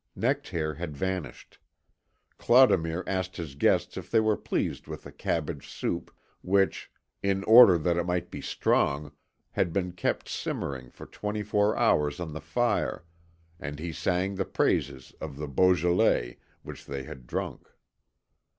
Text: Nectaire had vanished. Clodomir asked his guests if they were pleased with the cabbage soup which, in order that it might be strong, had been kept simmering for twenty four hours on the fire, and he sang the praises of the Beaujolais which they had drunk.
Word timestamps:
Nectaire 0.15 0.73
had 0.73 0.97
vanished. 0.97 1.59
Clodomir 2.39 3.03
asked 3.05 3.37
his 3.37 3.53
guests 3.53 3.97
if 3.97 4.09
they 4.09 4.19
were 4.19 4.35
pleased 4.35 4.87
with 4.87 5.03
the 5.03 5.11
cabbage 5.11 5.69
soup 5.69 6.11
which, 6.41 6.89
in 7.21 7.43
order 7.43 7.77
that 7.77 7.97
it 7.97 8.07
might 8.07 8.31
be 8.31 8.41
strong, 8.41 9.11
had 9.51 9.71
been 9.71 9.91
kept 9.91 10.27
simmering 10.27 10.89
for 10.89 11.05
twenty 11.05 11.43
four 11.43 11.77
hours 11.77 12.19
on 12.19 12.33
the 12.33 12.41
fire, 12.41 13.03
and 13.59 13.77
he 13.77 13.93
sang 13.93 14.33
the 14.33 14.43
praises 14.45 15.13
of 15.21 15.37
the 15.37 15.47
Beaujolais 15.47 16.39
which 16.63 16.85
they 16.87 17.03
had 17.03 17.27
drunk. 17.27 17.67